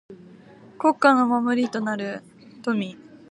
[0.79, 2.23] 国家の守りとなる
[2.63, 2.97] 臣。